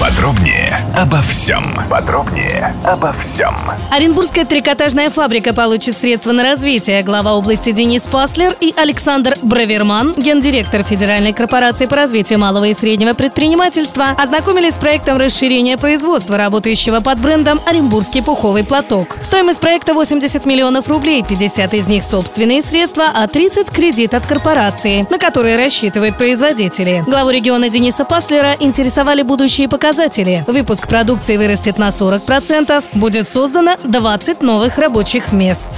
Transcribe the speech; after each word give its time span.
Подробнее 0.00 0.80
обо 0.96 1.22
всем. 1.22 1.64
Подробнее 1.88 2.74
обо 2.84 3.14
всем. 3.14 3.56
Оренбургская 3.92 4.44
трикотажная 4.44 5.08
фабрика 5.08 5.54
получит 5.54 5.96
средства 5.96 6.32
на 6.32 6.42
развитие. 6.42 7.02
Глава 7.02 7.34
области 7.34 7.70
Денис 7.70 8.06
Паслер 8.06 8.54
и 8.60 8.74
Александр 8.76 9.36
Браверман, 9.42 10.12
гендиректор 10.16 10.82
Федеральной 10.82 11.32
корпорации 11.32 11.86
по 11.86 11.94
развитию 11.94 12.40
малого 12.40 12.64
и 12.64 12.74
среднего 12.74 13.14
предпринимательства, 13.14 14.10
ознакомились 14.18 14.74
с 14.74 14.78
проектом 14.78 15.16
расширения 15.16 15.78
производства, 15.78 16.36
работающего 16.36 17.00
под 17.00 17.18
брендом 17.20 17.60
«Оренбургский 17.64 18.22
пуховый 18.22 18.64
платок». 18.64 19.16
Стоимость 19.22 19.60
проекта 19.60 19.94
80 19.94 20.44
миллионов 20.44 20.88
рублей, 20.88 21.24
50 21.26 21.72
из 21.74 21.86
них 21.86 22.02
собственные 22.02 22.62
средства, 22.62 23.06
а 23.14 23.28
30– 23.28 23.70
кредит 23.70 24.12
от 24.14 24.26
корпорации, 24.26 25.06
на 25.08 25.18
которые 25.18 25.56
рассчитывают 25.56 26.18
производители. 26.18 27.04
Главу 27.06 27.30
региона 27.30 27.68
Дениса 27.68 28.04
Паслера 28.04 28.56
интересовали 28.58 29.22
будущие 29.22 29.68
показатели 29.68 29.83
показатели. 29.84 30.42
Выпуск 30.46 30.88
продукции 30.88 31.36
вырастет 31.36 31.76
на 31.76 31.88
40%, 31.88 32.82
будет 32.94 33.28
создано 33.28 33.76
20 33.84 34.42
новых 34.42 34.78
рабочих 34.78 35.30
мест. 35.30 35.68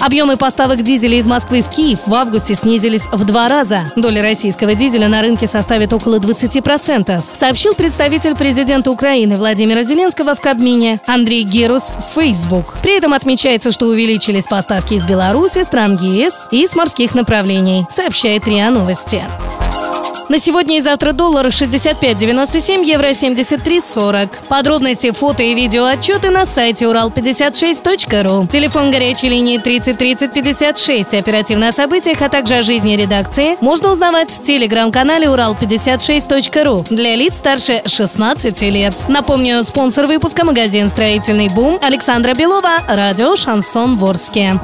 Объемы 0.00 0.36
поставок 0.36 0.82
дизеля 0.82 1.16
из 1.16 1.24
Москвы 1.24 1.62
в 1.62 1.68
Киев 1.70 2.00
в 2.06 2.12
августе 2.12 2.56
снизились 2.56 3.06
в 3.12 3.24
два 3.24 3.46
раза. 3.46 3.92
Доля 3.94 4.22
российского 4.22 4.74
дизеля 4.74 5.06
на 5.06 5.22
рынке 5.22 5.46
составит 5.46 5.92
около 5.92 6.18
20%, 6.18 7.22
сообщил 7.32 7.74
представитель 7.74 8.34
президента 8.34 8.90
Украины 8.90 9.36
Владимира 9.36 9.84
Зеленского 9.84 10.34
в 10.34 10.40
Кабмине 10.40 11.00
Андрей 11.06 11.44
Герус 11.44 11.92
в 11.92 12.20
Facebook. 12.20 12.74
При 12.82 12.96
этом 12.96 13.12
отмечается, 13.12 13.70
что 13.70 13.86
увеличились 13.86 14.48
поставки 14.48 14.94
из 14.94 15.04
Беларуси, 15.04 15.62
стран 15.62 15.96
ЕС 15.96 16.48
и 16.50 16.66
с 16.66 16.74
морских 16.74 17.14
направлений, 17.14 17.86
сообщает 17.88 18.48
РИА 18.48 18.70
Новости. 18.70 19.22
На 20.28 20.40
сегодня 20.40 20.78
и 20.78 20.80
завтра 20.80 21.12
доллар 21.12 21.46
65.97, 21.46 22.84
евро 22.84 23.10
73.40. 23.10 24.28
Подробности, 24.48 25.12
фото 25.12 25.44
и 25.44 25.54
видео 25.54 25.84
отчеты 25.84 26.30
на 26.30 26.44
сайте 26.46 26.86
урал56.ру. 26.86 28.48
Телефон 28.48 28.90
горячей 28.90 29.28
линии 29.28 29.58
30 29.58 29.96
30 29.96 30.32
56. 30.32 31.14
Оперативно 31.14 31.68
о 31.68 31.72
событиях, 31.72 32.22
а 32.22 32.28
также 32.28 32.56
о 32.56 32.62
жизни 32.62 32.96
редакции 32.96 33.56
можно 33.60 33.92
узнавать 33.92 34.30
в 34.30 34.42
телеграм-канале 34.42 35.28
урал56.ру 35.28 36.84
для 36.90 37.14
лиц 37.14 37.36
старше 37.36 37.82
16 37.86 38.62
лет. 38.62 38.94
Напомню, 39.06 39.62
спонсор 39.62 40.08
выпуска 40.08 40.44
магазин 40.44 40.88
«Строительный 40.88 41.48
бум» 41.48 41.78
Александра 41.80 42.34
Белова, 42.34 42.78
радио 42.88 43.36
«Шансон 43.36 43.96
Ворске». 43.96 44.58